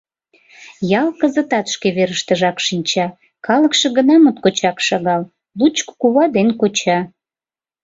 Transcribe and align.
Ял 0.99 1.07
кызытат 1.19 1.65
шке 1.73 1.87
верыштыжак 1.97 2.57
шинча, 2.65 3.05
калыкше 3.45 3.87
гына 3.97 4.15
моткочак 4.23 4.77
шагал: 4.87 5.23
лучко 5.59 5.91
кува 6.01 6.25
ден 6.35 6.49
коча... 6.61 6.99